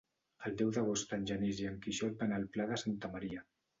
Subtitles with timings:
[0.47, 3.45] El deu d'agost en Genís i en Quixot van al Pla de Santa Maria.